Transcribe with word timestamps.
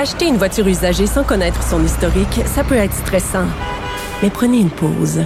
Acheter 0.00 0.28
une 0.28 0.36
voiture 0.36 0.68
usagée 0.68 1.08
sans 1.08 1.24
connaître 1.24 1.60
son 1.60 1.84
historique, 1.84 2.42
ça 2.46 2.62
peut 2.62 2.76
être 2.76 2.94
stressant. 2.94 3.46
Mais 4.22 4.30
prenez 4.30 4.58
une 4.58 4.70
pause. 4.70 5.24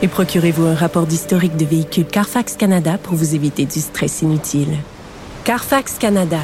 Et 0.00 0.08
procurez-vous 0.08 0.64
un 0.64 0.74
rapport 0.74 1.06
d'historique 1.06 1.58
de 1.58 1.66
véhicule 1.66 2.06
Carfax 2.06 2.56
Canada 2.56 2.96
pour 2.96 3.16
vous 3.16 3.34
éviter 3.34 3.66
du 3.66 3.80
stress 3.80 4.22
inutile. 4.22 4.78
Carfax 5.44 5.98
Canada. 5.98 6.38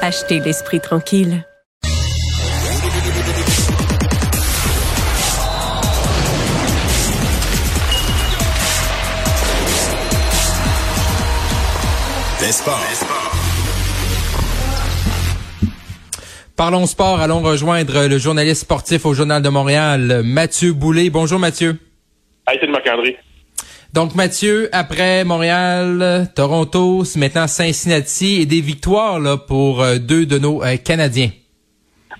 Achetez 0.00 0.38
l'esprit 0.38 0.80
tranquille. 0.80 1.44
Les 12.40 12.52
sports. 12.52 13.05
Parlons 16.56 16.86
sport, 16.86 17.20
allons 17.20 17.40
rejoindre 17.42 18.08
le 18.08 18.16
journaliste 18.16 18.62
sportif 18.62 19.04
au 19.04 19.12
Journal 19.12 19.42
de 19.42 19.48
Montréal, 19.50 20.22
Mathieu 20.24 20.72
Boulay. 20.72 21.10
Bonjour 21.10 21.38
Mathieu. 21.38 21.76
Hey, 22.48 22.56
c'est 22.58 22.66
Marc-André. 22.66 23.18
Donc 23.92 24.14
Mathieu, 24.14 24.70
après 24.72 25.24
Montréal, 25.24 26.28
Toronto, 26.34 27.04
c'est 27.04 27.18
maintenant 27.20 27.46
Cincinnati 27.46 28.40
et 28.40 28.46
des 28.46 28.62
victoires 28.62 29.20
là, 29.20 29.36
pour 29.36 29.82
euh, 29.82 29.98
deux 29.98 30.24
de 30.24 30.38
nos 30.38 30.62
euh, 30.62 30.76
Canadiens. 30.82 31.28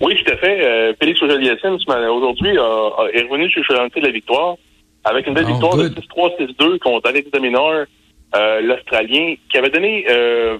Oui, 0.01 0.15
tout 0.23 0.31
à 0.31 0.37
fait. 0.37 0.63
Euh, 0.63 0.93
Félix 0.99 1.19
Ojaliassine, 1.23 1.75
aujourd'hui, 2.11 2.49
est 2.49 3.23
revenu 3.23 3.49
sur 3.49 3.63
le 3.67 3.99
de 3.99 4.05
la 4.05 4.11
victoire 4.11 4.55
avec 5.03 5.25
une 5.25 5.33
belle 5.33 5.45
Oh, 5.47 5.53
victoire 5.53 5.75
good. 5.77 5.95
de 5.95 6.01
6-3, 6.01 6.75
6-2 6.75 6.77
contre 6.77 7.09
Alex 7.09 7.31
de 7.31 7.39
Minor, 7.39 7.85
euh, 8.35 8.61
l'Australien, 8.61 9.33
qui 9.51 9.57
avait 9.57 9.71
donné 9.71 10.05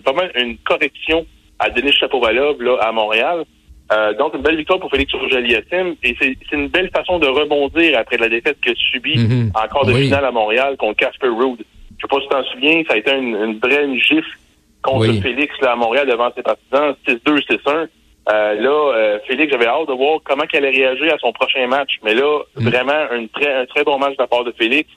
vraiment 0.03 0.27
une 0.33 0.57
correction 0.65 1.27
à 1.59 1.69
Denis 1.69 1.91
Chapovalov 1.91 2.59
là, 2.59 2.77
à 2.81 2.91
Montréal. 2.91 3.43
Euh, 3.91 4.13
donc, 4.15 4.33
une 4.33 4.41
belle 4.41 4.57
victoire 4.57 4.79
pour 4.79 4.89
Félix 4.89 5.13
Ojaliassine. 5.13 5.95
Et 6.03 6.15
c'est 6.19 6.35
une 6.51 6.67
belle 6.67 6.89
façon 6.89 7.19
de 7.19 7.27
rebondir 7.27 7.97
après 7.97 8.17
la 8.17 8.27
défaite 8.29 8.57
qu'il 8.61 8.73
a 8.73 8.75
subie 8.75 9.17
Mhm. 9.17 9.51
en 9.55 9.67
quart 9.67 9.85
de 9.85 9.93
Oui. 9.93 10.03
finale 10.05 10.25
à 10.25 10.31
Montréal 10.31 10.75
contre 10.77 10.97
Casper 10.97 11.27
Ruud. 11.29 11.59
Je 11.59 12.01
sais 12.01 12.07
pas 12.09 12.17
si 12.17 12.23
tu 12.23 12.29
t'en 12.29 12.43
souviens, 12.43 12.83
ça 12.87 12.93
a 12.95 12.97
été 12.97 13.11
une, 13.15 13.35
une 13.35 13.59
vraie 13.59 13.87
gifle 13.99 14.37
contre 14.83 15.07
Oui. 15.09 15.21
Félix 15.21 15.53
là, 15.61 15.71
à 15.71 15.75
Montréal 15.75 16.07
devant 16.07 16.29
ses 16.35 16.43
partisans, 16.43 16.95
6-2, 17.07 17.41
6-1. 17.49 17.87
Euh, 18.29 18.53
là, 18.55 18.93
euh, 18.93 19.19
Félix, 19.25 19.51
j'avais 19.53 19.67
hâte 19.67 19.87
de 19.87 19.93
voir 19.93 20.19
comment 20.25 20.43
il 20.51 20.57
allait 20.57 20.69
réagir 20.69 21.13
à 21.13 21.17
son 21.17 21.31
prochain 21.31 21.65
match. 21.67 21.91
Mais 22.03 22.13
là, 22.13 22.41
Mm. 22.57 22.67
vraiment, 22.69 22.91
un 23.11 23.25
très, 23.27 23.53
un 23.53 23.65
très 23.65 23.83
bon 23.85 23.97
match 23.97 24.17
de 24.17 24.21
la 24.23 24.27
part 24.27 24.43
de 24.43 24.51
Félix. 24.51 24.89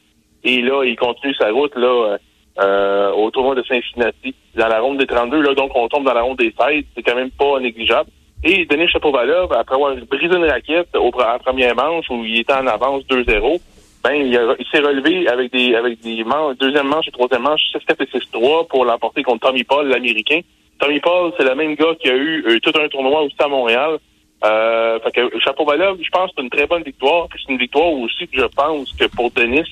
Et 0.42 0.60
là, 0.62 0.82
il 0.84 0.96
continue 0.96 1.34
sa 1.34 1.50
route 1.52 1.76
là 1.76 1.86
euh, 1.86 2.18
euh, 2.60 3.12
au 3.12 3.30
tournoi 3.30 3.54
de 3.54 3.62
Cincinnati, 3.62 4.34
dans 4.56 4.66
la 4.66 4.80
ronde 4.80 4.98
des 4.98 5.06
32. 5.06 5.40
Là, 5.42 5.54
donc, 5.54 5.70
on 5.76 5.86
tombe 5.88 6.04
dans 6.04 6.12
la 6.12 6.22
ronde 6.22 6.38
des 6.38 6.52
16. 6.58 6.82
C'est 6.96 7.02
quand 7.02 7.14
même 7.14 7.30
pas 7.30 7.60
négligeable. 7.60 8.10
Et 8.42 8.64
Denis 8.64 8.88
Chapovalov, 8.88 9.52
après 9.52 9.74
avoir 9.74 9.94
brisé 9.96 10.34
une 10.34 10.44
raquette 10.46 10.88
au, 10.96 11.10
à 11.20 11.32
la 11.34 11.38
première 11.38 11.74
manche 11.76 12.06
où 12.08 12.24
il 12.24 12.40
était 12.40 12.54
en 12.54 12.66
avance 12.66 13.02
2-0, 13.04 13.60
ben, 14.02 14.12
il, 14.14 14.32
s'est 14.72 14.80
relevé 14.80 15.28
avec 15.28 15.52
des 15.52 15.74
avec 15.74 16.00
des 16.00 16.24
manches, 16.24 16.56
deuxième 16.56 16.88
manche 16.88 17.08
et 17.08 17.10
troisième 17.10 17.42
manche, 17.42 17.60
6-4 17.74 17.96
et 18.00 18.18
6-3 18.38 18.66
pour 18.68 18.86
l'emporter 18.86 19.22
contre 19.22 19.46
Tommy 19.48 19.62
Paul, 19.64 19.88
l'Américain. 19.88 20.40
Tommy 20.78 21.00
Paul, 21.00 21.32
c'est 21.36 21.44
le 21.44 21.54
même 21.54 21.74
gars 21.74 21.94
qui 22.00 22.08
a 22.08 22.14
eu 22.16 22.42
euh, 22.48 22.58
tout 22.60 22.72
un 22.80 22.88
tournoi 22.88 23.20
aussi 23.22 23.36
à 23.40 23.48
Montréal. 23.48 23.98
Euh, 24.42 24.98
fait 25.00 25.12
que 25.12 25.38
Chapovalov, 25.40 25.98
je 26.02 26.08
pense 26.08 26.30
que 26.30 26.36
c'est 26.38 26.42
une 26.42 26.48
très 26.48 26.66
bonne 26.66 26.82
victoire. 26.82 27.28
C'est 27.32 27.52
une 27.52 27.58
victoire 27.58 27.92
aussi 27.92 28.26
que 28.26 28.40
je 28.40 28.46
pense 28.46 28.90
que 28.98 29.04
pour 29.14 29.30
Denis, 29.32 29.70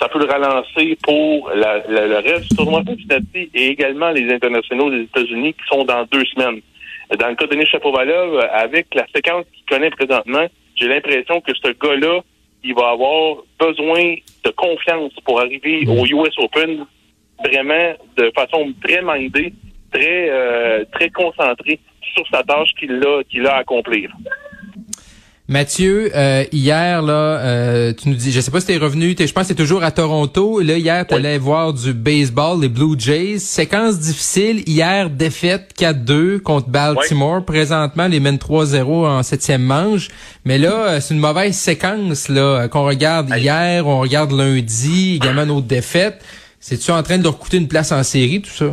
ça 0.00 0.08
peut 0.08 0.20
le 0.20 0.32
relancer 0.32 0.96
pour 1.02 1.50
la- 1.52 1.78
la- 1.88 2.06
le 2.06 2.16
reste 2.18 2.48
du 2.50 2.56
tournoi 2.56 2.82
de 2.82 2.90
Cincinnati 2.94 3.50
et 3.52 3.66
également 3.66 4.10
les 4.10 4.32
internationaux 4.32 4.90
des 4.90 5.00
États-Unis 5.02 5.54
qui 5.54 5.66
sont 5.68 5.82
dans 5.84 6.04
deux 6.04 6.24
semaines. 6.26 6.60
Dans 7.18 7.28
le 7.28 7.34
cas 7.36 7.46
de 7.46 7.52
Denis 7.52 7.66
Chapovalov, 7.66 8.40
avec 8.52 8.94
la 8.94 9.06
séquence 9.14 9.44
qu'il 9.52 9.64
connaît 9.66 9.90
présentement, 9.90 10.46
j'ai 10.74 10.88
l'impression 10.88 11.40
que 11.40 11.52
ce 11.54 11.72
gars-là, 11.72 12.20
il 12.64 12.74
va 12.74 12.90
avoir 12.90 13.36
besoin 13.58 14.16
de 14.44 14.50
confiance 14.50 15.12
pour 15.24 15.40
arriver 15.40 15.86
au 15.86 16.04
US 16.04 16.34
Open 16.38 16.84
vraiment 17.44 17.94
de 18.16 18.32
façon 18.34 18.72
très 18.82 19.02
mindée, 19.02 19.52
très 19.92 20.30
euh, 20.30 20.84
très 20.92 21.10
concentrée 21.10 21.78
sur 22.14 22.26
sa 22.28 22.42
tâche 22.42 22.70
qu'il 22.78 22.94
a 23.04 23.22
qu'il 23.24 23.46
a 23.46 23.56
à 23.56 23.58
accomplir. 23.58 24.10
Mathieu, 25.48 26.10
euh, 26.16 26.44
hier 26.50 27.02
là, 27.02 27.12
euh, 27.12 27.92
tu 27.92 28.08
nous 28.08 28.16
dis, 28.16 28.32
je 28.32 28.40
sais 28.40 28.50
pas 28.50 28.58
si 28.58 28.66
t'es 28.66 28.78
revenu, 28.78 29.14
je 29.16 29.32
pense 29.32 29.44
que 29.44 29.52
t'es 29.52 29.54
toujours 29.54 29.84
à 29.84 29.92
Toronto. 29.92 30.58
Là 30.60 30.76
hier, 30.76 31.06
t'allais 31.06 31.38
voir 31.38 31.72
du 31.72 31.92
baseball, 31.92 32.60
les 32.60 32.68
Blue 32.68 32.98
Jays. 32.98 33.38
Séquence 33.38 34.00
difficile. 34.00 34.64
Hier, 34.66 35.08
défaite 35.08 35.72
4-2 35.78 36.40
contre 36.40 36.68
Baltimore. 36.68 37.44
Présentement, 37.44 38.08
les 38.08 38.18
mènent 38.18 38.38
3-0 38.38 39.06
en 39.06 39.22
septième 39.22 39.62
manche. 39.62 40.08
Mais 40.44 40.58
là, 40.58 40.72
euh, 40.72 41.00
c'est 41.00 41.14
une 41.14 41.20
mauvaise 41.20 41.54
séquence 41.54 42.28
là 42.28 42.66
qu'on 42.66 42.84
regarde 42.84 43.32
hier, 43.36 43.86
on 43.86 44.00
regarde 44.00 44.32
lundi, 44.32 45.20
également 45.22 45.46
nos 45.46 45.60
défaites. 45.60 46.24
C'est-tu 46.58 46.90
en 46.90 47.04
train 47.04 47.18
de 47.18 47.22
leur 47.22 47.38
coûter 47.38 47.58
une 47.58 47.68
place 47.68 47.92
en 47.92 48.02
série, 48.02 48.42
tout 48.42 48.50
ça? 48.50 48.64
là? 48.64 48.72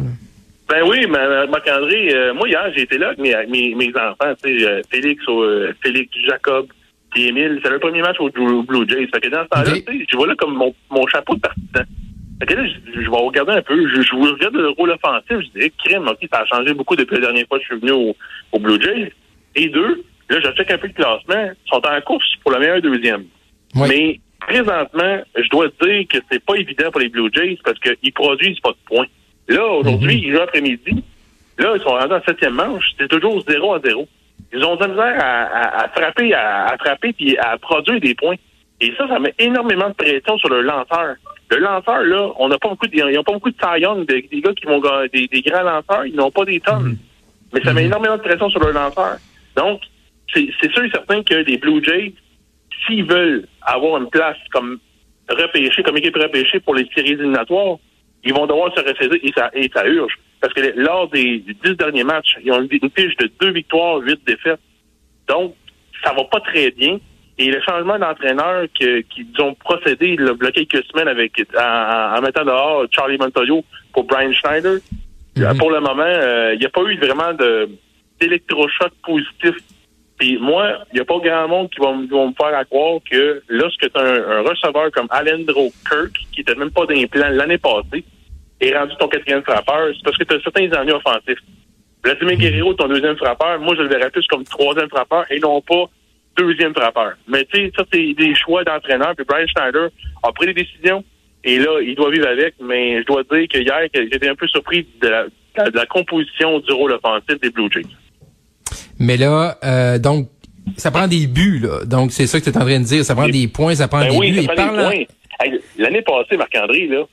Ben 0.70 0.84
oui, 0.88 1.06
mais 1.10 1.48
Marc-André, 1.48 2.14
euh, 2.14 2.34
moi 2.34 2.48
hier, 2.48 2.72
j'ai 2.76 2.84
été 2.84 2.98
là 2.98 3.08
avec 3.08 3.20
mes, 3.20 3.36
mes, 3.48 3.76
mes 3.76 3.90
enfants, 3.96 4.34
tu 4.42 4.60
sais, 4.60 4.66
euh, 4.66 4.82
Félix, 4.90 5.24
euh, 5.28 5.74
Félix, 5.84 6.10
Jacob, 6.26 6.68
puis 7.12 7.28
Émile. 7.28 7.60
C'est 7.64 7.70
le 7.70 7.80
premier 7.80 8.02
match 8.02 8.18
au 8.20 8.30
Blue, 8.30 8.88
Jays. 8.88 9.08
Fait 9.14 9.20
que 9.20 9.30
dans 9.30 9.44
ce 9.44 9.50
temps-là, 9.50 9.72
tu 9.72 10.00
sais, 10.00 10.06
je 10.10 10.18
vois 10.18 10.28
là 10.28 10.36
comme 10.36 10.56
mon, 10.56 10.74
mon 10.90 11.06
chapeau 11.08 11.36
de 11.36 11.42
partisan. 11.42 11.86
Fait 12.40 12.46
que 12.46 12.54
là, 12.56 12.66
je, 12.66 13.02
je 13.02 13.10
vais 13.10 13.18
regarder 13.18 13.54
un 13.54 13.62
peu. 13.62 13.88
Je, 13.90 14.02
je 14.02 14.16
regarde 14.16 14.56
le 14.56 14.70
rôle 14.70 14.92
offensif. 14.92 15.28
Je 15.30 15.60
dis, 15.60 15.72
crème, 15.84 16.08
OK, 16.08 16.18
ça 16.32 16.40
a 16.40 16.46
changé 16.46 16.74
beaucoup 16.74 16.96
depuis 16.96 17.16
la 17.16 17.22
dernière 17.22 17.48
fois 17.48 17.60
que 17.60 17.66
je 17.66 17.74
suis 17.74 17.80
venu 17.80 17.92
au, 17.92 18.16
au 18.52 18.60
Blue 18.60 18.82
Jays. 18.82 19.12
Et 19.56 19.70
deux, 19.70 20.04
là, 20.30 20.40
je 20.44 20.52
check 20.52 20.72
un 20.72 20.78
peu 20.78 20.88
le 20.88 20.94
classement. 20.94 21.52
Ils 21.66 21.70
sont 21.70 21.82
en 21.86 22.02
course 22.02 22.26
pour 22.42 22.52
le 22.52 22.60
meilleur 22.60 22.82
deuxième. 22.82 23.26
Oui. 23.76 23.88
Mais 23.90 24.20
présentement, 24.48 25.22
je 25.36 25.50
dois 25.50 25.70
te 25.70 25.86
dire 25.86 26.06
que 26.10 26.18
c'est 26.32 26.44
pas 26.44 26.56
évident 26.56 26.90
pour 26.90 27.02
les 27.02 27.10
Blue 27.10 27.30
Jays 27.34 27.60
parce 27.64 27.78
qu'ils 27.80 28.14
produisent 28.14 28.60
pas 28.60 28.72
de 28.72 28.78
points. 28.86 29.08
Là, 29.48 29.66
aujourd'hui, 29.66 30.22
ils 30.26 30.34
jouent 30.34 30.42
après-midi. 30.42 31.04
Là, 31.58 31.74
ils 31.76 31.82
sont 31.82 31.90
rendus 31.90 32.14
en 32.14 32.22
septième 32.24 32.54
manche. 32.54 32.92
C'est 32.98 33.08
toujours 33.08 33.42
0 33.48 33.74
à 33.76 33.80
0. 33.84 34.08
Ils 34.54 34.64
ont 34.66 34.76
de 34.76 34.82
la 34.82 34.88
misère 34.88 35.16
à, 35.20 35.44
à- 35.44 35.84
à 35.86 35.90
frapper, 35.90 36.34
à, 36.34 36.66
à 36.68 36.78
frapper 36.78 37.14
puis 37.14 37.38
à 37.38 37.58
produire 37.58 38.00
des 38.00 38.16
points. 38.16 38.36
Et 38.82 38.94
ça, 38.98 39.08
ça 39.08 39.20
met 39.20 39.34
énormément 39.40 39.90
de 39.90 39.94
pression 39.94 40.38
sur 40.38 40.50
le 40.50 40.62
lanceur. 40.62 41.16
Le 41.50 41.58
lanceur, 41.58 42.02
là, 42.04 42.32
on 42.40 42.48
n'a 42.50 42.58
pas 42.58 42.70
beaucoup 42.70 42.88
de, 42.88 42.96
ils 42.96 43.16
n'ont 43.16 43.24
pas 43.24 43.34
beaucoup 43.34 43.52
de 43.52 43.80
Young, 43.80 44.06
des, 44.08 44.24
des 44.24 44.42
gars 44.42 44.54
qui 44.54 44.66
vont 44.66 44.82
des, 45.14 45.28
des 45.28 45.42
grands 45.42 45.62
lanceurs, 45.64 46.06
ils 46.06 46.16
n'ont 46.16 46.32
pas 46.32 46.46
des 46.46 46.60
tonnes. 46.60 46.98
Mais 47.54 47.62
ça 47.64 47.74
met 47.74 47.86
énormément 47.86 48.18
de 48.18 48.22
pression 48.22 48.50
sur 48.50 48.60
le 48.60 48.72
lanceur. 48.72 49.18
Donc, 49.56 49.82
c'est 50.34 50.48
c'est 50.60 50.72
sûr 50.72 50.84
et 50.84 50.90
certain 50.90 51.22
que 51.22 51.36
les 51.36 51.58
Blue 51.58 51.84
Jays, 51.84 52.14
s'ils 52.86 53.04
veulent 53.06 53.46
avoir 53.62 54.02
une 54.02 54.10
place 54.10 54.38
comme 54.52 54.80
repêchée, 55.30 55.84
comme 55.84 55.98
équipe 55.98 56.16
repêchée 56.16 56.60
pour 56.60 56.74
les 56.76 56.88
séries 56.96 57.12
éliminatoires, 57.12 57.78
ils 58.24 58.34
vont 58.34 58.46
devoir 58.48 58.74
se 58.76 58.82
ressaisir 58.82 59.20
et 59.22 59.32
ça, 59.36 59.50
et 59.54 59.70
ça 59.74 59.86
urge. 59.86 60.18
Parce 60.42 60.54
que 60.54 60.74
lors 60.76 61.10
des 61.10 61.44
dix 61.64 61.76
derniers 61.76 62.04
matchs, 62.04 62.38
ils 62.44 62.52
ont 62.52 62.62
une, 62.62 62.70
une 62.72 62.90
fiche 62.96 63.16
de 63.18 63.30
deux 63.40 63.52
victoires, 63.52 63.98
huit 63.98 64.20
défaites. 64.26 64.60
Donc, 65.28 65.56
ça 66.04 66.14
va 66.14 66.24
pas 66.26 66.40
très 66.42 66.72
bien. 66.72 67.00
Et 67.38 67.50
le 67.50 67.60
changement 67.62 67.98
d'entraîneur 67.98 68.66
qu'ils 68.74 69.42
ont 69.42 69.56
procédé 69.56 70.16
il 70.20 70.22
y 70.22 70.48
a 70.48 70.52
quelques 70.52 70.86
semaines 70.86 71.08
avec 71.08 71.32
en, 71.58 72.18
en 72.18 72.22
mettant 72.22 72.46
dehors 72.46 72.86
Charlie 72.92 73.18
Montoyo 73.18 73.64
pour 73.92 74.04
Brian 74.04 74.32
Schneider, 74.34 74.78
euh, 75.40 75.54
pour 75.56 75.72
le 75.72 75.80
moment, 75.80 76.04
euh, 76.04 76.54
il 76.54 76.60
n'y 76.60 76.66
a 76.66 76.70
pas 76.70 76.84
eu 76.84 76.96
vraiment 76.98 77.34
de 77.34 77.70
d'électrochoc 78.20 78.92
positif. 79.04 79.56
Puis 80.24 80.38
moi, 80.38 80.78
il 80.94 80.96
n'y 80.96 81.02
a 81.02 81.06
pas 81.06 81.20
grand 81.20 81.50
monde 81.50 81.70
qui 81.70 81.82
va, 81.82 81.92
me- 81.92 82.06
qui 82.08 82.14
va 82.14 82.26
me 82.26 82.32
faire 82.32 82.58
à 82.58 82.64
croire 82.64 83.00
que 83.12 83.44
lorsque 83.50 83.82
tu 83.82 84.00
as 84.00 84.02
un, 84.02 84.38
un 84.38 84.42
receveur 84.44 84.90
comme 84.92 85.08
Alendro 85.10 85.70
Kirk, 85.86 86.14
qui 86.32 86.40
était 86.40 86.56
même 86.56 86.72
pas 86.72 86.86
dans 86.86 86.94
les 86.94 87.08
plans 87.08 87.28
l'année 87.28 87.58
passée, 87.58 88.06
est 88.62 88.74
rendu 88.78 88.94
ton 88.98 89.10
quatrième 89.10 89.44
frappeur, 89.44 89.90
c'est 89.94 90.02
parce 90.06 90.18
que 90.18 90.24
tu 90.24 90.34
as 90.36 90.40
certains 90.40 90.72
ennuis 90.80 90.94
offensifs. 90.94 91.40
Vladimir 92.06 92.38
Guerrero, 92.38 92.74
ton 92.74 92.88
deuxième 92.88 93.18
frappeur, 93.18 93.60
moi, 93.60 93.76
je 93.76 93.82
le 93.82 93.90
verrais 93.90 94.10
plus 94.12 94.26
comme 94.28 94.46
troisième 94.46 94.88
frappeur 94.88 95.26
et 95.30 95.40
non 95.40 95.60
pas 95.60 95.90
deuxième 96.38 96.74
frappeur. 96.74 97.16
Mais 97.28 97.44
tu 97.52 97.58
sais, 97.66 97.72
ça, 97.76 97.84
c'est 97.92 98.14
des 98.14 98.34
choix 98.34 98.64
d'entraîneur. 98.64 99.14
Puis 99.18 99.26
Brian 99.28 99.46
Schneider 99.48 99.90
a 100.24 100.32
pris 100.32 100.46
des 100.46 100.54
décisions 100.54 101.04
et 101.44 101.60
là, 101.60 101.82
il 101.82 101.96
doit 101.96 102.12
vivre 102.12 102.28
avec. 102.30 102.54
Mais 102.62 103.02
je 103.02 103.06
dois 103.08 103.24
dire 103.24 103.46
que 103.50 103.58
hier, 103.58 103.90
j'étais 103.94 104.30
un 104.30 104.36
peu 104.36 104.48
surpris 104.48 104.88
de 105.02 105.08
la, 105.10 105.26
de 105.26 105.76
la 105.78 105.86
composition 105.86 106.60
du 106.60 106.72
rôle 106.72 106.94
offensif 106.94 107.42
des 107.42 107.50
Blue 107.50 107.68
Jays. 107.70 107.84
Mais 109.04 109.18
là, 109.18 109.58
euh, 109.64 110.00
donc, 110.00 110.30
ça 110.78 110.90
prend 110.90 111.08
des 111.08 111.28
buts, 111.28 111.60
là. 111.60 111.84
Donc, 111.86 112.12
c'est 112.12 112.26
ça 112.26 112.40
que 112.40 112.46
tu 112.46 112.50
es 112.50 112.58
en 112.58 112.62
train 112.62 112.80
de 112.80 112.86
dire. 112.86 113.04
Ça 113.04 113.16
prend 113.16 113.28
des, 113.28 113.48
points, 113.48 113.76
ça 113.76 113.88
prend 113.88 114.00
ben 114.00 114.12
des 114.12 114.18
oui, 114.18 114.32
buts. 114.32 114.44
Ça 114.46 114.54
prend 114.54 114.72
des 114.72 115.06
points. 115.06 115.60
L'année 115.78 116.02
passée, 116.02 116.38
Marc-André, 116.38 116.88
là, 116.88 117.04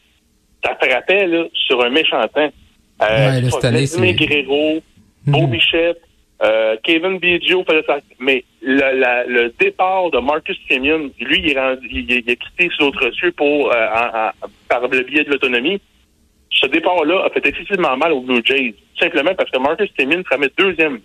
ça 0.65 0.77
frappait 0.81 1.27
là, 1.27 1.45
sur 1.67 1.85
un 1.85 1.91
méchant 1.91 2.23
temps. 2.29 2.53
Euh, 3.03 3.07
ouais, 3.07 3.41
là, 3.41 3.51
cette 3.51 3.65
année, 3.65 3.87
c'est... 3.87 4.13
Guerrero, 4.13 4.81
mm 5.27 5.33
-hmm. 5.33 5.51
Bichette, 5.51 6.01
euh, 6.43 6.77
Kevin 6.85 7.19
Biggio 7.19 7.65
faisait 7.69 7.83
ça. 7.87 7.99
Mais 8.21 8.45
le, 8.63 9.01
la, 9.01 9.25
le 9.25 9.53
départ 9.59 10.11
de 10.11 10.19
Marcus 10.21 10.59
Simeon, 10.69 11.11
lui, 11.19 11.39
il, 11.41 11.51
est 11.51 11.59
rendu, 11.59 11.89
il, 11.91 12.11
il, 12.11 12.31
a 12.31 12.37
quitté 12.37 12.71
sur 12.77 12.87
autre 12.89 13.11
cieux 13.19 13.33
pour, 13.33 13.73
euh, 13.73 13.87
en, 14.01 14.07
en, 14.21 14.31
par 14.69 14.83
le 14.87 15.03
biais 15.03 15.25
de 15.25 15.31
l'autonomie. 15.31 15.81
Ce 16.51 16.67
départ-là 16.67 17.25
a 17.27 17.31
fait 17.31 17.47
excessivement 17.47 17.97
mal 17.97 18.13
aux 18.13 18.21
Blue 18.21 18.43
Jays. 18.45 18.75
Simplement 18.99 19.35
parce 19.35 19.51
que 19.51 19.59
Marcus 19.59 19.91
Simeon 19.99 20.23
se 20.23 20.35
remet 20.35 20.51
deuxième. 20.57 21.01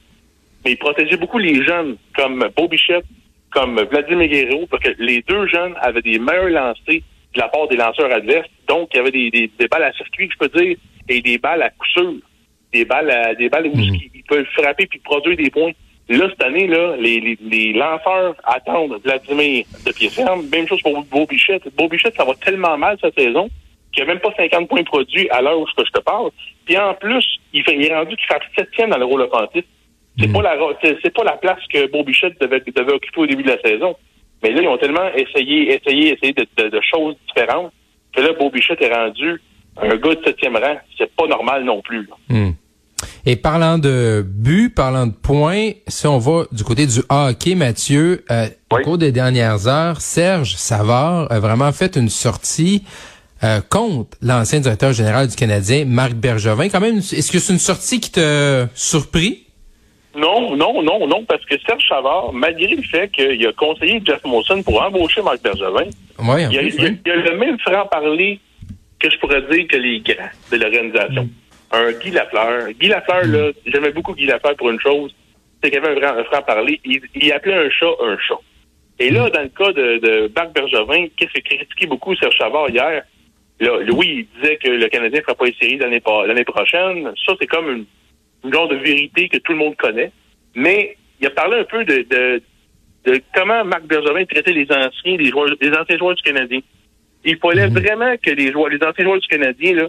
Mais 0.65 0.71
il 0.71 0.77
protégeait 0.77 1.17
beaucoup 1.17 1.37
les 1.37 1.63
jeunes, 1.63 1.95
comme 2.15 2.47
Beau 2.57 2.67
Bichette, 2.67 3.05
comme 3.51 3.79
Vladimir 3.83 4.27
Guerrero, 4.27 4.65
parce 4.67 4.83
que 4.83 4.89
les 4.99 5.21
deux 5.21 5.47
jeunes 5.47 5.75
avaient 5.79 6.01
des 6.01 6.19
meilleurs 6.19 6.49
lancers 6.49 7.01
de 7.33 7.39
la 7.39 7.47
part 7.49 7.67
des 7.67 7.77
lanceurs 7.77 8.11
adverses. 8.11 8.47
Donc, 8.67 8.89
il 8.93 8.97
y 8.97 8.99
avait 8.99 9.11
des, 9.11 9.29
des, 9.29 9.51
des 9.59 9.67
balles 9.67 9.83
à 9.83 9.93
circuit, 9.93 10.29
je 10.31 10.37
peux 10.37 10.59
dire, 10.59 10.75
et 11.07 11.21
des 11.21 11.37
balles 11.37 11.61
à 11.61 11.69
coup 11.69 11.85
sûr. 11.93 12.13
Des 12.73 12.83
balles, 12.83 13.11
à, 13.11 13.35
des 13.35 13.47
balles 13.49 13.67
où 13.67 13.77
Mhm. 13.77 13.95
ils 14.13 14.23
peuvent 14.27 14.45
frapper 14.57 14.87
puis 14.87 14.99
produire 14.99 15.37
des 15.37 15.49
points. 15.49 15.71
Là, 16.09 16.27
cette 16.29 16.43
année, 16.43 16.67
là, 16.67 16.95
les, 16.97 17.19
les, 17.19 17.37
les 17.41 17.73
lanceurs 17.73 18.35
attendent 18.43 18.99
Vladimir 19.03 19.65
de 19.85 19.91
pied 19.91 20.09
ferme. 20.09 20.45
Même 20.51 20.67
chose 20.67 20.81
pour 20.81 21.03
Beau 21.05 21.25
Bichette. 21.25 21.63
Beau 21.75 21.87
Bichette, 21.87 22.15
ça 22.15 22.25
va 22.25 22.33
tellement 22.35 22.77
mal 22.77 22.97
cette 23.01 23.17
saison 23.19 23.49
qu'il 23.91 24.03
n'y 24.03 24.09
a 24.09 24.13
même 24.13 24.21
pas 24.21 24.33
50 24.35 24.67
points 24.67 24.83
produits 24.83 25.29
à 25.29 25.41
l'heure 25.41 25.59
où 25.59 25.65
je 25.67 25.83
te 25.83 25.99
parle. 26.01 26.29
Puis 26.65 26.77
en 26.77 26.93
plus, 26.95 27.25
il, 27.53 27.63
fait, 27.63 27.75
il 27.75 27.85
est 27.85 27.95
rendu 27.95 28.15
qu'il 28.17 28.27
fait 28.27 28.41
septième 28.57 28.89
dans 28.89 28.97
le 28.97 29.05
rôle 29.05 29.21
offensif. 29.21 29.63
C'est 30.19 30.27
Mhm. 30.27 30.33
pas 30.33 30.41
la 30.43 30.57
c'est, 30.81 31.13
pas 31.13 31.23
la 31.23 31.37
place 31.37 31.59
que 31.71 31.91
Beau 31.91 32.03
Bichette 32.03 32.39
devait, 32.39 32.61
devait 32.75 32.93
occuper 32.93 33.19
au 33.21 33.27
début 33.27 33.43
de 33.43 33.49
la 33.49 33.61
saison. 33.61 33.95
Mais 34.43 34.51
là, 34.51 34.61
ils 34.61 34.67
ont 34.67 34.77
tellement 34.77 35.07
essayé, 35.15 35.73
essayé, 35.75 36.13
essayé 36.15 36.33
de, 36.33 36.45
de, 36.57 36.69
de 36.69 36.79
choses 36.93 37.15
différentes 37.27 37.71
que 38.15 38.21
là, 38.21 38.29
Beau 38.39 38.49
Bichette 38.49 38.81
est 38.81 38.93
rendu 38.93 39.41
un 39.81 39.89
gars 39.97 40.15
de 40.15 40.21
septième 40.23 40.55
rang. 40.55 40.77
C'est 40.97 41.13
pas 41.15 41.27
normal 41.27 41.63
non 41.65 41.81
plus. 41.81 42.07
Hmm. 42.29 42.51
Et 43.25 43.35
parlant 43.35 43.77
de 43.77 44.23
buts, 44.25 44.69
parlant 44.73 45.07
de 45.07 45.11
points, 45.13 45.71
si 45.87 46.07
on 46.07 46.17
va 46.19 46.45
du 46.51 46.63
côté 46.63 46.85
du 46.87 46.99
hockey, 47.09 47.55
Mathieu, 47.55 48.23
euh, 48.31 48.47
au 48.71 48.77
cours 48.77 48.97
des 48.97 49.11
dernières 49.11 49.67
heures, 49.67 49.99
Serge 49.99 50.55
Savard 50.55 51.29
a 51.31 51.39
vraiment 51.39 51.71
fait 51.73 51.97
une 51.97 52.07
sortie 52.09 52.83
euh, 53.43 53.59
contre 53.69 54.17
l'ancien 54.21 54.59
directeur 54.61 54.93
général 54.93 55.27
du 55.27 55.35
Canadien, 55.35 55.83
Marc 55.85 56.13
Bergevin. 56.13 56.69
Quand 56.69 56.79
même, 56.79 56.97
est-ce 56.99 57.31
que 57.31 57.39
c'est 57.39 57.51
une 57.51 57.59
sortie 57.59 57.99
qui 57.99 58.11
t'a 58.11 58.69
surpris? 58.75 59.44
Non, 60.15 60.55
non, 60.55 60.81
non, 60.81 61.07
non, 61.07 61.25
parce 61.25 61.43
que 61.45 61.55
Serge 61.59 61.85
Savard, 61.87 62.31
malgré 62.31 62.75
le 62.75 62.83
fait 62.83 63.09
qu'il 63.09 63.45
a 63.45 63.51
conseillé 63.53 64.01
Jeff 64.05 64.23
Molson 64.23 64.63
pour 64.63 64.81
embaucher 64.81 65.21
Marc 65.21 65.41
Bergevin, 65.41 65.89
il 66.19 66.29
a, 66.29 66.61
il 66.61 66.99
il 67.05 67.11
le 67.11 67.37
même 67.37 67.59
franc-parler 67.59 68.39
que 68.99 69.09
je 69.09 69.17
pourrais 69.19 69.41
dire 69.41 69.67
que 69.67 69.75
les 69.75 69.99
grands 69.99 70.29
de 70.51 70.57
l'organisation. 70.57 71.29
Un 71.71 71.91
Guy 71.91 72.11
Lafleur. 72.11 72.69
Guy 72.79 72.87
Lafleur, 72.87 73.25
là, 73.25 73.51
j'aimais 73.65 73.91
beaucoup 73.91 74.13
Guy 74.13 74.25
Lafleur 74.25 74.55
pour 74.55 74.69
une 74.69 74.79
chose, 74.79 75.13
c'est 75.61 75.69
qu'il 75.69 75.79
avait 75.79 76.05
un, 76.05 76.23
franc-parler. 76.23 76.79
Il, 76.85 77.01
il 77.15 77.31
appelait 77.33 77.65
un 77.65 77.69
chat 77.69 77.91
un 78.01 78.17
chat. 78.17 78.39
Et 78.99 79.09
là, 79.09 79.29
dans 79.29 79.41
le 79.41 79.49
cas 79.49 79.73
de, 79.73 79.97
de 79.97 80.31
Marc 80.33 80.53
Bergevin, 80.53 81.07
qu'est-ce 81.17 81.33
que 81.33 81.41
critiquait 81.41 81.87
beaucoup 81.87 82.15
Serge 82.15 82.37
Savard 82.37 82.69
hier? 82.69 83.03
Là, 83.59 83.71
oui, 83.91 84.27
il 84.33 84.41
disait 84.41 84.57
que 84.57 84.69
le 84.69 84.87
Canadien 84.87 85.19
ne 85.19 85.23
fera 85.23 85.35
pas 85.35 85.45
les 85.45 85.55
séries 85.59 85.77
l'année 85.77 86.45
prochaine. 86.45 87.11
Ça, 87.25 87.33
c'est 87.39 87.47
comme 87.47 87.69
une, 87.69 87.85
une 88.45 88.53
genre 88.53 88.67
de 88.67 88.75
vérité 88.75 89.27
que 89.29 89.37
tout 89.37 89.51
le 89.51 89.57
monde 89.57 89.75
connaît. 89.75 90.11
Mais 90.55 90.95
il 91.19 91.27
a 91.27 91.31
parlé 91.31 91.59
un 91.59 91.63
peu 91.63 91.83
de, 91.83 92.05
de, 92.09 92.41
de 93.05 93.21
comment 93.33 93.63
Marc 93.65 93.83
Bergevin 93.85 94.25
traitait 94.25 94.53
les 94.53 94.67
anciens, 94.71 95.17
les, 95.17 95.29
joueurs, 95.29 95.49
les 95.59 95.71
anciens 95.73 95.97
joueurs 95.97 96.15
du 96.15 96.23
Canadien. 96.23 96.59
Il 97.23 97.37
fallait 97.37 97.67
vraiment 97.67 98.15
que 98.21 98.31
les 98.31 98.51
joueurs, 98.51 98.69
les 98.69 98.83
anciens 98.83 99.03
joueurs 99.03 99.19
du 99.19 99.27
Canadien, 99.27 99.73
là, 99.75 99.87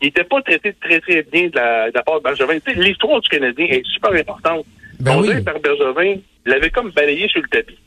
ils 0.00 0.06
n'étaient 0.06 0.24
pas 0.24 0.42
traités 0.42 0.74
très, 0.80 1.00
très 1.00 1.22
bien 1.22 1.46
de 1.48 1.54
la, 1.54 1.90
de 1.90 1.94
la 1.94 2.02
part 2.02 2.18
de 2.18 2.24
Bergevin. 2.24 2.58
L'histoire 2.74 3.20
du 3.20 3.28
Canadien 3.28 3.66
est 3.66 3.86
super 3.86 4.12
importante. 4.12 4.66
Ben 4.98 5.12
On 5.12 5.20
oui. 5.20 5.28
dirait 5.28 5.40
que 5.40 5.44
Marc 5.44 5.62
Bergevin 5.62 6.16
l'avait 6.44 6.70
comme 6.70 6.90
balayé 6.90 7.28
sur 7.28 7.40
le 7.40 7.48
tapis. 7.48 7.78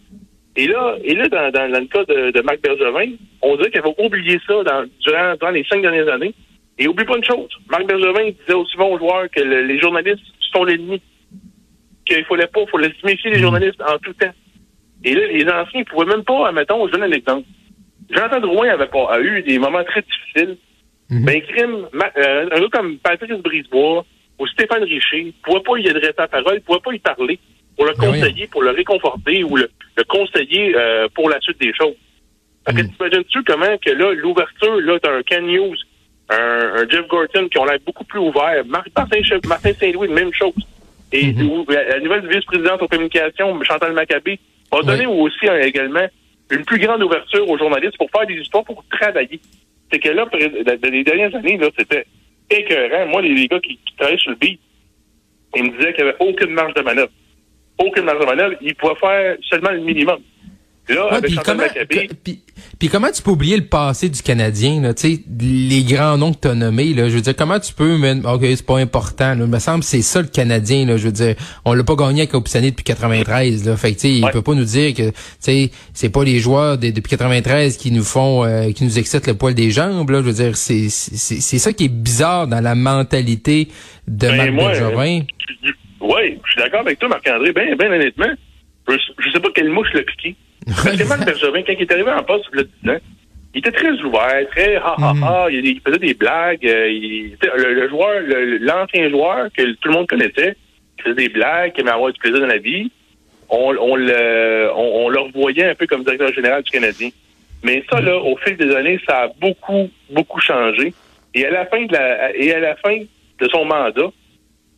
Et 0.55 0.67
là, 0.67 0.95
et 1.03 1.13
là 1.13 1.27
dans, 1.27 1.51
dans, 1.51 1.69
dans 1.69 1.79
le 1.79 1.87
cas 1.87 2.05
de, 2.05 2.31
de 2.31 2.41
Marc 2.41 2.61
Bergevin, 2.61 3.11
on 3.41 3.57
dirait 3.57 3.69
qu'il 3.69 3.81
avait 3.81 3.95
oublié 3.97 4.39
ça 4.47 4.63
dans, 4.63 4.85
durant, 5.01 5.35
durant 5.35 5.51
les 5.51 5.65
cinq 5.65 5.81
dernières 5.81 6.07
années. 6.07 6.33
Et 6.77 6.87
oublie 6.87 7.05
pas 7.05 7.17
une 7.17 7.23
chose. 7.23 7.49
Marc 7.69 7.85
Bergevin 7.85 8.31
disait 8.31 8.53
aussi 8.53 8.71
souvent 8.73 8.89
aux 8.89 8.97
joueurs 8.97 9.29
que 9.31 9.41
le- 9.41 9.61
les 9.63 9.79
journalistes 9.79 10.19
sont 10.53 10.63
l'ennemi. 10.65 11.01
Qu'il 12.05 12.23
fallait 12.25 12.47
pas, 12.47 12.61
il 12.61 12.69
fallait 12.69 12.93
se 12.99 13.05
méfier 13.05 13.31
des 13.31 13.39
journalistes 13.39 13.81
en 13.81 13.97
tout 13.99 14.13
temps. 14.13 14.33
Et 15.03 15.13
là, 15.13 15.25
les 15.27 15.43
anciens 15.49 15.79
ne 15.81 15.85
pouvaient 15.85 16.05
même 16.05 16.23
pas, 16.23 16.47
admettons, 16.49 16.85
je 16.87 16.91
donne 16.91 17.03
un 17.03 17.11
exemple. 17.11 17.47
Jonathan 18.09 18.39
Drouin 18.39 18.69
avait 18.69 18.87
pas, 18.87 19.11
a 19.13 19.19
eu 19.19 19.41
des 19.41 19.57
moments 19.57 19.83
très 19.83 20.01
difficiles. 20.03 20.57
Mhm. 21.09 21.25
Ben, 21.25 21.41
crime, 21.41 21.87
euh, 22.17 22.49
un 22.51 22.59
gars 22.59 22.67
comme 22.71 22.97
Patrice 22.99 23.39
Brisebois 23.39 24.05
ou 24.39 24.47
Stéphane 24.47 24.83
Richer 24.83 25.23
ne 25.25 25.31
pouvait 25.43 25.61
pas 25.63 25.77
y 25.77 25.89
adresser 25.89 26.13
la 26.17 26.27
parole, 26.27 26.55
ne 26.55 26.59
pouvait 26.59 26.79
pas 26.83 26.93
y 26.93 26.99
parler 26.99 27.39
pour 27.75 27.85
le 27.85 27.93
Ben 27.93 28.09
oui. 28.11 28.19
conseiller, 28.19 28.47
pour 28.47 28.63
le 28.63 28.71
réconforter 28.71 29.43
ou 29.43 29.55
le, 29.55 29.69
le 29.97 30.03
conseiller 30.03 30.75
euh, 30.75 31.07
pour 31.13 31.29
la 31.29 31.39
suite 31.41 31.59
des 31.59 31.73
choses. 31.73 31.95
Fait 32.67 32.73
que 32.75 32.81
Mhm. 32.81 32.91
t'imagines-tu 32.91 33.43
comment 33.43 33.77
que 33.83 33.91
là, 33.91 34.13
l'ouverture, 34.13 34.79
là, 34.81 34.99
t'as 34.99 35.15
un 35.17 35.23
Ken 35.23 35.47
Hughes, 35.49 35.77
un, 36.29 36.35
un 36.81 36.89
Jeff 36.89 37.07
Gorton 37.07 37.47
qui 37.49 37.57
ont 37.59 37.65
l'air 37.65 37.79
beaucoup 37.85 38.03
plus 38.03 38.19
ouverts. 38.19 38.63
Marc- 38.65 38.89
Martin, 39.47 39.73
Saint-Louis, 39.79 40.07
même 40.09 40.33
chose. 40.33 40.53
Et 41.11 41.27
Mhm. 41.33 41.65
la, 41.69 41.83
la 41.89 41.99
nouvelle 41.99 42.27
vice-présidente 42.27 42.81
aux 42.81 42.87
communications, 42.87 43.61
Chantal 43.63 43.93
Maccabé, 43.93 44.39
a 44.71 44.81
donné 44.81 45.05
aussi 45.05 45.47
euh, 45.47 45.61
également 45.61 46.07
une 46.51 46.65
plus 46.65 46.79
grande 46.79 47.01
ouverture 47.03 47.47
aux 47.49 47.57
journalistes 47.57 47.97
pour 47.97 48.09
faire 48.11 48.25
des 48.27 48.35
histoires, 48.35 48.63
pour 48.63 48.83
travailler. 48.89 49.39
C'est 49.91 49.99
que 49.99 50.09
là, 50.09 50.25
les 50.83 51.03
dernières 51.03 51.33
années, 51.35 51.57
là, 51.57 51.69
c'était 51.77 52.05
écœurant. 52.49 53.05
Moi, 53.07 53.21
les, 53.21 53.33
les 53.35 53.47
gars 53.47 53.59
qui, 53.59 53.77
qui 53.85 53.95
travaillaient 53.97 54.17
sur 54.17 54.31
le 54.31 54.37
beat, 54.37 54.59
ils 55.55 55.63
me 55.63 55.69
disaient 55.77 55.93
qu'il 55.93 56.03
n'y 56.03 56.09
avait 56.09 56.17
aucune 56.19 56.51
marge 56.53 56.73
de 56.73 56.81
manœuvre. 56.81 57.11
Aucune 57.77 58.03
marge 58.03 58.19
de 58.19 58.25
manœuvre. 58.25 58.55
Ils 58.61 58.75
pouvaient 58.75 58.95
faire 58.95 59.37
seulement 59.49 59.71
le 59.71 59.79
minimum. 59.79 60.19
Là, 60.87 61.05
Ouais, 61.07 61.11
avec 61.13 61.25
puis, 61.25 61.33
Chantal 61.35 61.57
comment, 61.57 62.07
puis, 62.23 62.39
puis 62.77 62.89
comment 62.89 63.11
tu 63.11 63.23
peux 63.23 63.31
oublier 63.31 63.57
le 63.57 63.65
passé 63.65 64.07
du 64.07 64.21
Canadien, 64.21 64.81
là, 64.81 64.93
tu 64.93 65.15
sais, 65.15 65.23
les 65.41 65.83
grands 65.83 66.15
noms 66.17 66.31
que 66.31 66.41
tu 66.41 66.47
as 66.47 66.53
nommés, 66.53 66.93
là, 66.93 67.09
je 67.09 67.15
veux 67.15 67.21
dire, 67.21 67.35
comment 67.35 67.59
tu 67.59 67.73
peux, 67.73 67.97
mais, 67.97 68.13
ok, 68.23 68.41
c'est 68.43 68.65
pas 68.65 68.77
important, 68.77 69.29
là, 69.33 69.45
il 69.45 69.47
me 69.47 69.57
semble 69.57 69.79
que 69.79 69.87
c'est 69.87 70.03
ça 70.03 70.21
le 70.21 70.27
Canadien, 70.27 70.85
là, 70.85 70.97
je 70.97 71.05
veux 71.07 71.11
dire, 71.11 71.33
on 71.65 71.73
l'a 71.73 71.83
pas 71.83 71.95
gagné 71.95 72.21
avec 72.21 72.35
Opissani 72.35 72.69
depuis 72.69 72.83
93, 72.83 73.65
là, 73.67 73.75
fait 73.77 73.89
que, 73.89 73.95
tu 73.95 73.99
sais, 74.01 74.11
il 74.13 74.23
Ouais. 74.25 74.31
peut 74.31 74.43
pas 74.43 74.53
nous 74.53 74.63
dire 74.63 74.93
que, 74.93 75.09
tu 75.09 75.15
sais, 75.39 75.71
c'est 75.93 76.09
pas 76.11 76.23
les 76.23 76.37
joueurs 76.39 76.77
de- 76.77 76.91
depuis 76.91 77.09
93 77.09 77.77
qui 77.77 77.91
nous 77.91 78.03
font, 78.03 78.43
euh, 78.45 78.71
qui 78.71 78.83
nous 78.83 78.99
excitent 78.99 79.25
le 79.25 79.33
poil 79.33 79.55
des 79.55 79.71
jambes, 79.71 80.11
là, 80.11 80.19
je 80.19 80.25
veux 80.27 80.33
dire, 80.33 80.55
c'est, 80.55 80.89
c'est, 80.89 81.41
c'est 81.41 81.57
ça 81.59 81.73
qui 81.73 81.85
est 81.85 81.89
bizarre 81.89 82.47
dans 82.47 82.61
la 82.61 82.75
mentalité 82.75 83.69
de 84.07 84.27
Ben, 84.27 84.37
Marc 84.37 84.51
moi, 84.51 84.71
Bergevin. 84.71 85.21
Oui, 86.01 86.37
je 86.45 86.51
suis 86.51 86.61
d'accord 86.61 86.81
avec 86.81 86.99
toi, 86.99 87.09
Marc-André. 87.09 87.51
Ben, 87.53 87.75
ben 87.75 87.91
honnêtement, 87.91 88.29
je, 88.87 88.93
je 89.17 89.31
sais 89.31 89.39
pas 89.39 89.49
quelle 89.55 89.69
mouche 89.71 89.87
l'a 89.95 90.03
piqué. 90.03 90.35
Marc 91.07 91.25
Bergevin, 91.25 91.61
quand 91.63 91.73
il 91.73 91.81
est 91.81 91.91
arrivé 91.91 92.11
en 92.11 92.23
poste, 92.23 92.45
il 92.53 92.59
y 92.59 92.61
a 92.61 92.63
10 92.83 92.89
ans, 92.91 93.01
il 93.53 93.59
était 93.59 93.71
très 93.71 93.91
ouvert, 94.01 94.47
très 94.51 94.75
ha 94.75 94.95
ha 94.97 95.13
ha, 95.23 95.47
il, 95.49 95.65
il 95.65 95.79
faisait 95.85 95.99
des 95.99 96.13
blagues. 96.13 96.65
euh, 96.65 96.89
il- 96.89 97.37
le, 97.55 97.73
le 97.73 97.89
joueur, 97.89 98.19
le- 98.21 98.57
l'ancien 98.57 99.09
joueur 99.09 99.47
que 99.55 99.63
tout 99.75 99.87
le 99.89 99.91
monde 99.93 100.07
connaissait, 100.07 100.55
qui 100.97 101.03
faisait 101.03 101.15
des 101.15 101.29
blagues, 101.29 101.73
qui 101.73 101.81
aimait 101.81 101.91
avoir 101.91 102.11
du 102.11 102.19
plaisir 102.19 102.39
dans 102.41 102.47
la 102.47 102.57
vie, 102.57 102.91
on, 103.49 103.75
on, 103.79 103.95
le, 103.95 104.69
on, 104.75 105.05
on 105.05 105.09
le 105.09 105.19
revoyait 105.19 105.69
un 105.69 105.75
peu 105.75 105.85
comme 105.87 106.03
directeur 106.03 106.33
général 106.33 106.63
du 106.63 106.71
Canadien. 106.71 107.09
Mais 107.63 107.83
ça, 107.89 108.01
là, 108.01 108.17
au 108.17 108.35
fil 108.37 108.57
des 108.57 108.75
années, 108.75 108.99
ça 109.07 109.23
a 109.23 109.27
beaucoup, 109.39 109.89
beaucoup 110.09 110.39
changé. 110.39 110.93
Et 111.33 111.45
à 111.45 111.51
la 111.51 111.65
fin 111.65 111.83
de 111.85 111.93
la, 111.93 112.35
et 112.35 112.53
à 112.53 112.59
la 112.59 112.75
fin 112.77 112.97
de 113.39 113.47
son 113.49 113.65
mandat, 113.65 114.09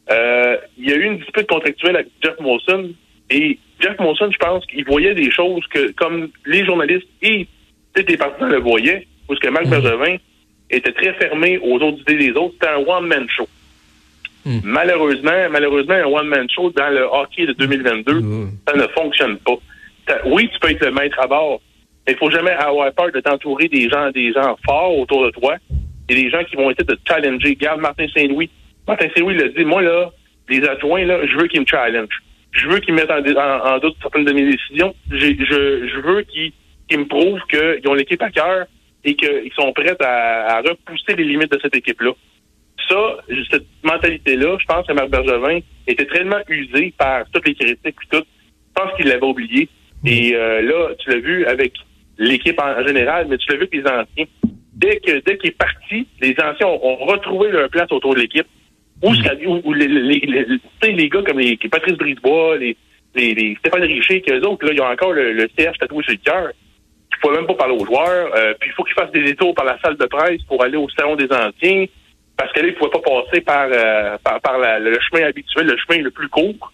euh, 0.09 0.57
il 0.77 0.89
y 0.89 0.93
a 0.93 0.95
eu 0.95 1.03
une 1.03 1.17
dispute 1.17 1.47
contractuelle 1.47 1.95
avec 1.97 2.07
Jeff 2.23 2.39
Molson. 2.39 2.91
Et 3.29 3.59
Jeff 3.79 3.97
Molson, 3.99 4.29
je 4.31 4.37
pense 4.37 4.65
qu'il 4.65 4.85
voyait 4.85 5.13
des 5.13 5.29
choses 5.31 5.65
que, 5.67 5.91
comme 5.91 6.29
les 6.45 6.65
journalistes 6.65 7.07
et 7.21 7.47
peut-être 7.93 8.09
les 8.09 8.17
partisans 8.17 8.49
le 8.49 8.59
voyaient, 8.59 9.05
où 9.29 9.35
ce 9.35 9.39
que 9.39 9.49
Marc 9.49 9.67
Bergevin 9.67 10.17
était 10.69 10.91
très 10.91 11.13
fermé 11.13 11.57
aux 11.59 11.75
autres 11.79 11.99
idées 12.01 12.17
des 12.17 12.31
autres. 12.31 12.55
C'était 12.59 12.73
un 12.73 12.77
one-man 12.85 13.27
show. 13.29 13.47
Mm. 14.45 14.59
Malheureusement, 14.63 15.49
malheureusement, 15.51 15.93
un 15.93 16.05
one-man 16.05 16.49
show 16.49 16.71
dans 16.71 16.89
le 16.89 17.03
hockey 17.03 17.45
de 17.45 17.53
2022, 17.53 18.13
Mm. 18.21 18.51
ça 18.67 18.75
ne 18.75 18.87
fonctionne 18.87 19.37
pas. 19.39 19.57
Oui, 20.25 20.49
tu 20.51 20.59
peux 20.59 20.71
être 20.71 20.85
le 20.85 20.91
maître 20.91 21.19
à 21.19 21.27
bord, 21.27 21.61
mais 22.05 22.13
il 22.13 22.17
faut 22.17 22.31
jamais 22.31 22.51
avoir 22.51 22.91
peur 22.93 23.11
de 23.11 23.19
t'entourer 23.19 23.67
des 23.67 23.89
gens, 23.89 24.09
des 24.11 24.31
gens 24.31 24.57
forts 24.65 24.97
autour 24.97 25.25
de 25.25 25.31
toi 25.31 25.55
et 26.09 26.15
des 26.15 26.29
gens 26.29 26.43
qui 26.45 26.55
vont 26.55 26.71
essayer 26.71 26.85
de 26.85 26.93
te 26.95 27.01
challenger. 27.07 27.55
Garde 27.55 27.81
Martin 27.81 28.05
Saint-Louis. 28.15 28.49
Martin 28.87 29.07
Saint-Louis 29.13 29.35
l'a 29.37 29.49
dit, 29.49 29.65
moi, 29.65 29.81
là, 29.81 30.09
les 30.47 30.63
adjoints, 30.63 31.03
là, 31.03 31.19
je 31.25 31.37
veux 31.37 31.47
qu'ils 31.47 31.59
me 31.61 31.65
challenge. 31.65 32.21
Je 32.57 32.67
veux 32.67 32.79
qu'ils 32.79 32.93
mettent 32.93 33.11
en, 33.11 33.19
en- 33.19 33.75
en 33.75 33.77
doute 33.79 33.95
certaines 34.01 34.25
de 34.25 34.33
mes 34.33 34.51
décisions. 34.51 34.93
Je, 35.11 35.17
je 35.17 35.99
veux 36.01 36.21
qu'ils 36.23 36.99
me 36.99 37.05
prouvent 37.05 37.41
qu'ils 37.49 37.87
ont 37.89 37.93
l'équipe 37.93 38.21
à 38.21 38.29
cœur 38.31 38.65
et 39.03 39.15
qu'ils 39.15 39.51
sont 39.55 39.71
prêts 39.73 39.95
à, 40.01 40.57
à 40.57 40.61
repousser 40.61 41.15
les 41.15 41.23
limites 41.23 41.51
de 41.51 41.59
cette 41.61 41.75
équipe-là. 41.75 42.11
ça, 42.89 43.17
cette 43.51 43.65
mentalité-là, 43.83 44.57
je 44.59 44.65
pense 44.65 44.87
que 44.87 44.93
Marc 44.93 45.09
Bergevin 45.09 45.59
était 45.87 46.05
tellement 46.05 46.41
usé 46.49 46.93
par 46.97 47.23
toutes 47.31 47.47
les 47.47 47.55
critiques 47.55 47.79
et 47.85 47.91
tout. 48.11 48.23
Je 48.23 48.81
pense 48.83 48.93
qu'il 48.97 49.07
l'avait 49.07 49.23
oublié. 49.23 49.69
Et 50.05 50.35
euh, 50.35 50.61
là, 50.61 50.93
tu 50.99 51.09
l'as 51.09 51.19
vu 51.19 51.45
avec 51.45 51.73
l'équipe 52.17 52.59
en, 52.59 52.85
général, 52.85 53.27
mais 53.29 53.37
tu 53.37 53.49
l'as 53.49 53.57
vu 53.57 53.63
avec 53.63 53.73
les 53.73 53.81
anciens. 53.91 54.25
Dès 54.73 54.99
que 54.99 55.19
dès 55.25 55.37
qu'il 55.37 55.49
est 55.49 55.57
parti, 55.57 56.07
les 56.21 56.35
anciens 56.43 56.67
ont, 56.67 56.95
retrouvé 57.05 57.49
leur 57.49 57.69
place 57.69 57.91
autour 57.91 58.13
de 58.13 58.19
l'équipe. 58.19 58.47
Où, 59.03 59.11
les, 59.73 61.09
gars 61.09 61.21
comme 61.21 61.39
les, 61.39 61.57
Patrice 61.57 61.97
Brisebois, 61.97 62.57
les, 62.57 62.75
Stéphane 63.59 63.83
Richer, 63.83 64.21
qu'eux 64.21 64.41
autres, 64.41 64.65
là, 64.65 64.73
ils 64.73 64.81
ont 64.81 64.87
encore 64.87 65.13
le, 65.13 65.33
le 65.33 65.47
CH 65.57 65.77
tatoué 65.79 66.03
sur 66.03 66.13
le 66.13 66.17
cœur. 66.17 66.51
Il 67.11 67.17
faut 67.21 67.31
même 67.31 67.47
pas 67.47 67.55
parler 67.55 67.75
aux 67.75 67.85
joueurs. 67.85 68.35
Euh, 68.35 68.53
puis 68.59 68.69
il 68.69 68.73
faut 68.73 68.83
qu'ils 68.83 68.93
fassent 68.93 69.11
des 69.11 69.23
détours 69.23 69.53
par 69.55 69.65
la 69.65 69.79
salle 69.79 69.97
de 69.97 70.05
presse 70.05 70.41
pour 70.43 70.63
aller 70.63 70.77
au 70.77 70.89
salon 70.89 71.15
des 71.15 71.31
anciens. 71.31 71.85
Parce 72.37 72.51
que 72.53 72.59
là, 72.59 72.67
ils 72.67 72.73
ne 72.73 72.77
pouvaient 72.77 72.91
pas 72.91 72.99
passer 72.99 73.41
par, 73.41 73.67
euh, 73.71 74.17
par, 74.23 74.59
le 74.79 74.97
chemin 74.99 75.27
habituel, 75.27 75.67
le 75.67 75.77
chemin 75.77 76.03
le 76.03 76.11
plus 76.11 76.29
court. 76.29 76.71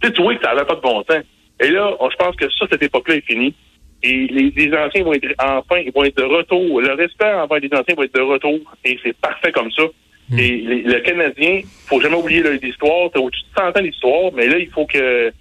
Tu 0.00 0.08
sais, 0.08 0.12
tu 0.12 0.22
que 0.22 0.42
ça 0.42 0.54
n'avait 0.54 0.66
pas 0.66 0.74
de 0.74 0.80
bon 0.80 1.04
sens. 1.04 1.22
Et 1.60 1.70
là, 1.70 1.96
je 2.00 2.16
pense 2.16 2.36
que 2.36 2.50
ça, 2.50 2.66
cette 2.70 2.82
époque-là 2.82 3.16
est 3.16 3.26
finie. 3.26 3.54
Et 4.02 4.26
les, 4.26 4.52
les, 4.54 4.76
anciens 4.76 5.04
vont 5.04 5.14
être 5.14 5.26
enfin, 5.38 5.78
ils 5.78 5.92
vont 5.92 6.04
être 6.04 6.16
de 6.16 6.24
retour. 6.24 6.80
Le 6.80 6.92
respect 6.94 7.32
envers 7.32 7.60
les 7.60 7.70
anciens 7.72 7.94
va 7.96 8.04
être 8.04 8.14
de 8.14 8.20
retour. 8.20 8.58
Et 8.84 8.98
c'est 9.02 9.16
parfait 9.16 9.52
comme 9.52 9.70
ça. 9.70 9.84
Hmm. 10.30 10.38
Et 10.38 10.56
les, 10.56 10.82
le 10.82 11.00
Canadien, 11.00 11.60
faut 11.86 12.00
jamais 12.00 12.16
oublier 12.16 12.42
l'histoire. 12.62 13.10
C'est 13.12 13.20
au-dessus 13.20 13.42
de 13.42 13.60
100 13.60 13.78
ans 13.78 13.82
d'histoire, 13.82 14.32
mais 14.34 14.48
là, 14.48 14.58
il 14.58 14.70
faut 14.70 14.86
que 14.86 15.32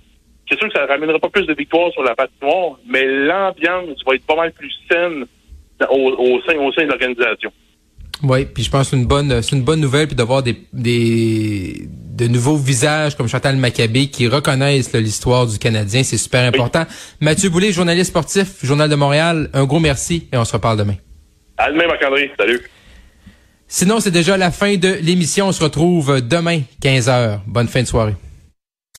c'est 0.50 0.58
sûr 0.60 0.68
que 0.68 0.74
ça 0.74 0.84
ne 0.84 0.88
ramènera 0.88 1.20
pas 1.20 1.30
plus 1.30 1.46
de 1.46 1.54
victoires 1.54 1.92
sur 1.92 2.04
la 2.04 2.15
patinoire, 2.15 2.77
mais 2.88 3.06
l'ambiance 3.06 3.98
va 4.06 4.15
être 4.15 4.25
pas 4.25 4.36
mal 4.36 4.51
plus 4.51 4.72
saine 4.89 5.25
au, 5.89 6.39
sein, 6.46 6.56
au 6.58 6.72
sein 6.72 6.84
de 6.84 6.89
l'organisation. 6.89 7.51
Oui, 8.24 8.46
puis 8.46 8.63
je 8.63 8.72
pense 8.72 8.84
que 8.84 8.88
c'est 8.92 8.96
une 8.96 9.08
bonne, 9.08 9.42
c'est 9.42 9.56
une 9.56 9.63
bonne 9.63 9.82
nouvelle, 9.82 10.08
puis 10.08 10.15
d'avoir 10.15 10.42
des, 10.42 10.56
des, 10.72 11.88
de 12.15 12.27
nouveaux 12.27 12.56
visages 12.56 13.15
comme 13.15 13.27
Chantal 13.27 13.58
Maccabé 13.58 14.08
qui 14.08 14.27
reconnaissent 14.27 14.94
l'histoire 14.94 15.48
du 15.48 15.58
Canadien, 15.60 16.04
c'est 16.04 16.18
super 16.18 16.44
important. 16.44 16.86
Mathieu 17.20 17.50
Boulay, 17.50 17.72
journaliste 17.72 18.12
sportif, 18.12 18.63
Journal 18.63 18.89
de 18.89 18.96
Montréal, 18.96 19.50
un 19.54 19.65
gros 19.65 19.80
merci 19.80 20.30
et 20.32 20.38
on 20.38 20.46
se 20.46 20.54
reparle 20.54 20.77
demain. 20.77 20.96
À 21.58 21.72
demain, 21.72 21.88
Marc-André. 21.88 22.32
Salut. 22.38 22.62
Sinon, 23.67 24.00
c'est 24.00 24.12
déjà 24.12 24.38
la 24.38 24.51
fin 24.51 24.75
de 24.77 24.89
l'émission. 25.01 25.48
On 25.48 25.51
se 25.51 25.63
retrouve 25.63 26.22
demain, 26.22 26.62
15h. 26.81 27.39
Bonne 27.48 27.67
fin 27.67 27.81
de 27.81 27.88
soirée. 27.88 28.15